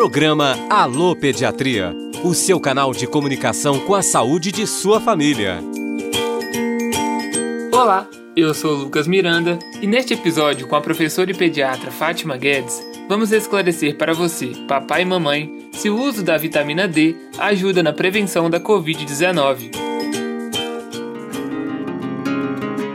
Programa 0.00 0.56
Alô 0.70 1.14
Pediatria, 1.14 1.94
o 2.24 2.32
seu 2.32 2.58
canal 2.58 2.90
de 2.90 3.06
comunicação 3.06 3.78
com 3.80 3.94
a 3.94 4.00
saúde 4.00 4.50
de 4.50 4.66
sua 4.66 4.98
família. 4.98 5.58
Olá, 7.70 8.08
eu 8.34 8.54
sou 8.54 8.76
Lucas 8.76 9.06
Miranda 9.06 9.58
e 9.78 9.86
neste 9.86 10.14
episódio 10.14 10.66
com 10.66 10.74
a 10.74 10.80
professora 10.80 11.30
e 11.30 11.34
pediatra 11.34 11.90
Fátima 11.90 12.38
Guedes, 12.38 12.82
vamos 13.10 13.30
esclarecer 13.30 13.98
para 13.98 14.14
você, 14.14 14.52
papai 14.66 15.02
e 15.02 15.04
mamãe, 15.04 15.68
se 15.72 15.90
o 15.90 16.00
uso 16.00 16.24
da 16.24 16.38
vitamina 16.38 16.88
D 16.88 17.14
ajuda 17.38 17.82
na 17.82 17.92
prevenção 17.92 18.48
da 18.48 18.58
Covid-19. 18.58 19.70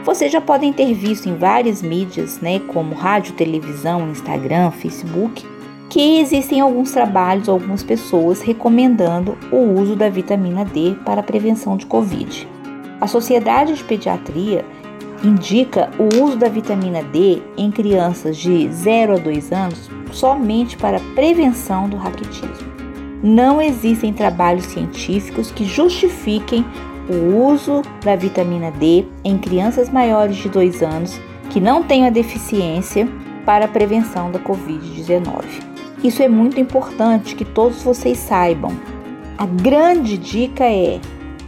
Vocês 0.04 0.32
já 0.32 0.40
podem 0.40 0.72
ter 0.72 0.92
visto 0.92 1.28
em 1.28 1.36
várias 1.36 1.82
mídias, 1.82 2.40
né, 2.40 2.58
como 2.58 2.96
rádio, 2.96 3.34
televisão, 3.34 4.10
Instagram, 4.10 4.72
Facebook, 4.72 5.54
que 5.88 6.18
existem 6.18 6.60
alguns 6.60 6.90
trabalhos, 6.90 7.48
algumas 7.48 7.82
pessoas 7.82 8.40
recomendando 8.40 9.36
o 9.52 9.80
uso 9.80 9.94
da 9.94 10.08
vitamina 10.08 10.64
D 10.64 10.96
para 11.04 11.20
a 11.20 11.24
prevenção 11.24 11.76
de 11.76 11.86
Covid. 11.86 12.48
A 13.00 13.06
Sociedade 13.06 13.74
de 13.74 13.84
Pediatria 13.84 14.64
indica 15.22 15.90
o 15.98 16.22
uso 16.22 16.36
da 16.36 16.48
vitamina 16.48 17.02
D 17.02 17.40
em 17.56 17.70
crianças 17.70 18.36
de 18.36 18.68
0 18.70 19.14
a 19.14 19.18
2 19.18 19.52
anos 19.52 19.90
somente 20.12 20.76
para 20.76 21.00
prevenção 21.14 21.88
do 21.88 21.96
raquitismo. 21.96 22.74
Não 23.22 23.60
existem 23.60 24.12
trabalhos 24.12 24.66
científicos 24.66 25.50
que 25.50 25.64
justifiquem 25.64 26.64
o 27.08 27.46
uso 27.46 27.82
da 28.04 28.16
vitamina 28.16 28.70
D 28.70 29.06
em 29.24 29.38
crianças 29.38 29.88
maiores 29.88 30.36
de 30.36 30.48
2 30.48 30.82
anos 30.82 31.18
que 31.50 31.60
não 31.60 31.82
tenham 31.82 32.08
a 32.08 32.10
deficiência 32.10 33.08
para 33.44 33.66
a 33.66 33.68
prevenção 33.68 34.30
da 34.30 34.38
Covid-19. 34.38 35.75
Isso 36.02 36.22
é 36.22 36.28
muito 36.28 36.60
importante 36.60 37.34
que 37.34 37.44
todos 37.44 37.82
vocês 37.82 38.18
saibam. 38.18 38.72
A 39.38 39.46
grande 39.46 40.16
dica 40.16 40.64
é: 40.64 41.00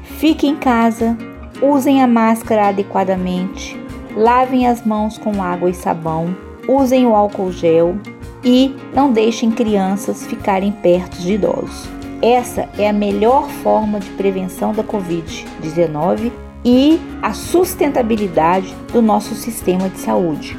fiquem 0.03 0.51
em 0.51 0.57
casa, 0.57 1.17
usem 1.63 2.03
a 2.03 2.07
máscara 2.07 2.69
adequadamente, 2.69 3.79
lavem 4.17 4.67
as 4.67 4.85
mãos 4.85 5.19
com 5.19 5.43
água 5.43 5.71
e 5.71 5.75
sabão, 5.75 6.35
usem 6.69 7.07
o 7.07 7.15
álcool 7.15 7.53
gel 7.53 7.97
e 8.45 8.75
não 8.95 9.13
deixem 9.13 9.51
crianças 9.51 10.27
ficarem 10.27 10.73
perto 10.73 11.19
de 11.19 11.35
idosos. 11.35 11.89
Essa 12.21 12.69
é 12.77 12.89
a 12.89 12.93
melhor 12.93 13.49
forma 13.63 14.01
de 14.01 14.11
prevenção 14.11 14.73
da 14.73 14.83
Covid-19 14.83 16.33
e 16.65 17.01
a 17.23 17.33
sustentabilidade 17.33 18.75
do 18.93 19.01
nosso 19.01 19.35
sistema 19.35 19.89
de 19.89 19.99
saúde, 19.99 20.59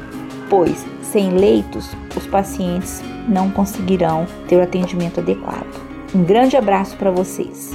pois 0.50 0.84
sem 1.00 1.30
leitos 1.30 1.88
os 2.16 2.26
pacientes 2.26 3.00
não 3.28 3.50
conseguirão 3.50 4.26
ter 4.48 4.56
o 4.56 4.62
atendimento 4.62 5.20
adequado. 5.20 5.66
Um 6.14 6.24
grande 6.24 6.56
abraço 6.56 6.96
para 6.96 7.10
vocês. 7.10 7.70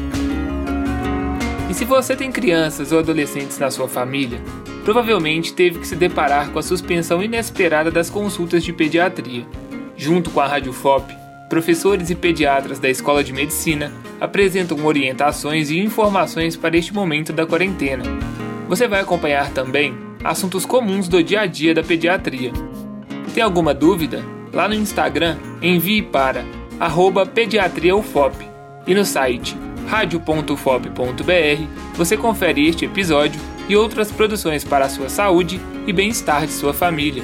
E 1.70 1.74
se 1.74 1.86
você 1.86 2.16
tem 2.16 2.32
crianças 2.32 2.92
ou 2.92 3.00
adolescentes 3.00 3.58
na 3.58 3.72
sua 3.72 3.88
família, 3.88 4.40
provavelmente 4.84 5.54
teve 5.54 5.80
que 5.80 5.88
se 5.88 5.96
deparar 5.96 6.52
com 6.52 6.60
a 6.60 6.64
suspensão 6.64 7.24
inesperada 7.24 7.90
das 7.90 8.10
consultas 8.10 8.64
de 8.64 8.74
pediatria. 8.74 9.46
Junto 9.98 10.30
com 10.30 10.42
a 10.42 10.48
Rádio 10.48 10.74
FOP, 10.74 11.16
professores 11.50 12.10
e 12.10 12.16
pediatras 12.16 12.78
da 12.78 12.90
Escola 12.90 13.24
de 13.24 13.32
Medicina 13.32 13.92
apresentam 14.20 14.86
orientações 14.86 15.70
e 15.70 15.80
informações 15.80 16.58
para 16.58 16.78
este 16.78 16.94
momento 16.94 17.32
da 17.32 17.46
quarentena. 17.46 18.04
Você 18.68 18.88
vai 18.88 19.00
acompanhar 19.00 19.52
também 19.52 20.05
assuntos 20.26 20.66
comuns 20.66 21.08
do 21.08 21.24
dia 21.24 21.42
a 21.42 21.46
dia 21.46 21.74
da 21.74 21.84
pediatria. 21.84 22.52
Tem 23.34 23.44
alguma 23.44 23.74
dúvida? 23.74 24.24
Lá 24.52 24.68
no 24.68 24.74
Instagram, 24.74 25.38
envie 25.62 26.02
para 26.02 26.44
pediatriaufop 27.26 28.36
e 28.88 28.96
no 28.96 29.06
site 29.06 29.56
radio.ufop.br 29.88 30.94
você 31.96 32.18
confere 32.18 32.68
este 32.68 32.86
episódio 32.86 33.40
e 33.70 33.76
outras 33.76 34.12
produções 34.12 34.64
para 34.64 34.86
a 34.86 34.90
sua 34.90 35.10
saúde 35.10 35.62
e 35.86 35.94
bem-estar 35.94 36.46
de 36.46 36.54
sua 36.54 36.74
família. 36.74 37.24